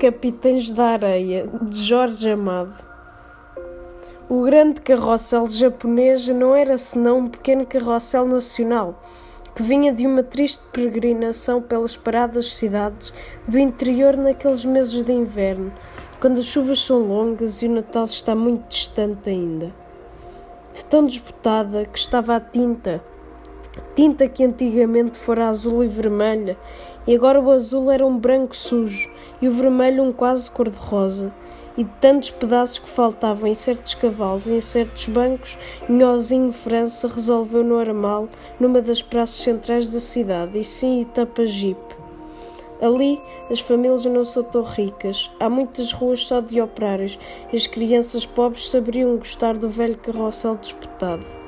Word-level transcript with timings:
Capitães 0.00 0.70
da 0.70 0.90
Areia, 0.90 1.50
de 1.60 1.82
Jorge 1.82 2.30
Amado. 2.30 2.72
O 4.28 4.42
grande 4.42 4.80
carrossel 4.80 5.48
japonês 5.48 6.28
não 6.28 6.54
era 6.54 6.78
senão 6.78 7.18
um 7.18 7.26
pequeno 7.26 7.66
carrossel 7.66 8.24
nacional, 8.24 9.02
que 9.56 9.62
vinha 9.64 9.92
de 9.92 10.06
uma 10.06 10.22
triste 10.22 10.62
peregrinação 10.72 11.60
pelas 11.60 11.96
paradas 11.96 12.54
cidades 12.54 13.12
do 13.48 13.58
interior 13.58 14.16
naqueles 14.16 14.64
meses 14.64 15.02
de 15.02 15.12
inverno, 15.12 15.72
quando 16.20 16.38
as 16.38 16.46
chuvas 16.46 16.80
são 16.80 17.00
longas 17.00 17.60
e 17.60 17.66
o 17.66 17.74
Natal 17.74 18.04
está 18.04 18.36
muito 18.36 18.68
distante 18.68 19.28
ainda. 19.28 19.74
De 20.72 20.84
tão 20.84 21.04
desbotada 21.06 21.84
que 21.84 21.98
estava 21.98 22.36
a 22.36 22.40
tinta 22.40 23.02
tinta 23.98 24.28
que 24.28 24.44
antigamente 24.44 25.18
fora 25.18 25.48
azul 25.48 25.82
e 25.82 25.88
vermelha, 25.88 26.56
e 27.04 27.16
agora 27.16 27.40
o 27.40 27.50
azul 27.50 27.90
era 27.90 28.06
um 28.06 28.16
branco 28.16 28.56
sujo 28.56 29.10
e 29.42 29.48
o 29.48 29.50
vermelho 29.50 30.04
um 30.04 30.12
quase 30.12 30.48
cor-de-rosa, 30.48 31.34
e 31.76 31.82
de 31.82 31.90
tantos 32.00 32.30
pedaços 32.30 32.78
que 32.78 32.88
faltavam 32.88 33.50
em 33.50 33.56
certos 33.56 33.94
cavalos 33.94 34.46
e 34.46 34.54
em 34.54 34.60
certos 34.60 35.08
bancos, 35.08 35.58
Nhozinho 35.88 36.52
França 36.52 37.08
resolveu 37.08 37.64
no 37.64 37.76
armal, 37.76 38.28
numa 38.60 38.80
das 38.80 39.02
praças 39.02 39.42
centrais 39.42 39.90
da 39.92 39.98
cidade, 39.98 40.60
e 40.60 40.62
sim 40.62 41.00
Itapajipe. 41.00 41.96
Ali 42.80 43.20
as 43.50 43.58
famílias 43.58 44.04
não 44.04 44.24
são 44.24 44.44
tão 44.44 44.62
ricas, 44.62 45.28
há 45.40 45.50
muitas 45.50 45.90
ruas 45.90 46.20
só 46.20 46.40
de 46.40 46.60
operários, 46.60 47.18
e 47.52 47.56
as 47.56 47.66
crianças 47.66 48.24
pobres 48.24 48.70
saberiam 48.70 49.16
gostar 49.16 49.56
do 49.56 49.68
velho 49.68 49.98
carrossel 49.98 50.54
disputado. 50.54 51.47